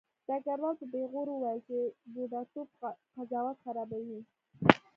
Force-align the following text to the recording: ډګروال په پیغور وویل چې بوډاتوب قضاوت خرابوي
ډګروال 0.27 0.75
په 0.79 0.85
پیغور 0.93 1.27
وویل 1.29 1.59
چې 1.67 1.77
بوډاتوب 2.13 2.67
قضاوت 3.15 3.57
خرابوي 3.65 4.19